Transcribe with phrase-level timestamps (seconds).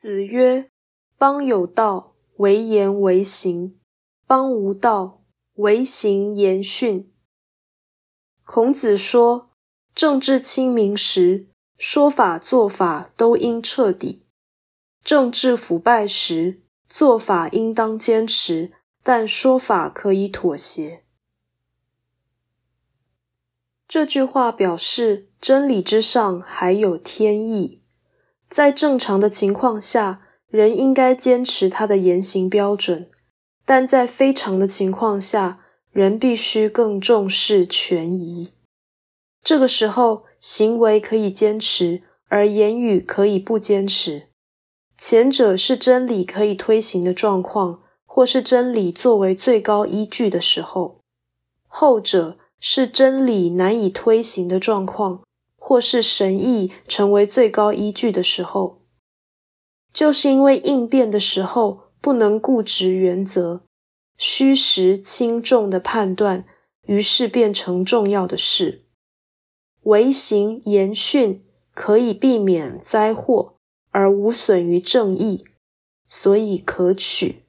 [0.00, 0.70] 子曰
[1.18, 3.74] ：“邦有道，为言为行；
[4.28, 5.24] 邦无道，
[5.54, 7.12] 为行言训。”
[8.46, 9.50] 孔子说，
[9.96, 14.22] 政治清明时，说法做法都应彻底；
[15.02, 21.02] 政治腐败时，做法应当坚持，但说法可以妥协。
[23.88, 27.82] 这句话表示，真理之上还有天意。
[28.48, 33.06] 在正常的情况下，人应该坚持他的言行标准；
[33.64, 35.60] 但在非常的情况下，
[35.92, 38.52] 人必须更重视权宜。
[39.42, 44.28] 这个时候，行为可以坚持，而言语可以不坚持。
[44.96, 51.00] 前者是真理可以推行的状况，或是真理作为最高依据的时候；
[51.66, 55.22] 后者是真理难以推行的状况。
[55.68, 58.78] 或是神意成为最高依据的时候，
[59.92, 63.66] 就是因为应变的时候不能固执原则，
[64.16, 66.46] 虚实轻重的判断，
[66.86, 68.86] 于是变成重要的事。
[69.82, 71.44] 唯行言训
[71.74, 73.56] 可以避免灾祸，
[73.90, 75.44] 而无损于正义，
[76.06, 77.44] 所以可取。